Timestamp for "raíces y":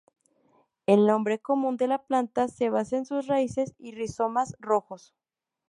3.27-3.91